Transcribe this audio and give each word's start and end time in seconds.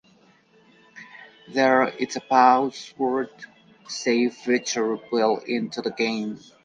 There 1.49 1.89
is 1.89 2.15
a 2.15 2.21
password 2.21 3.29
save 3.87 4.33
feature 4.33 4.97
built 5.11 5.43
into 5.47 5.83
the 5.83 5.91
game. 5.91 6.39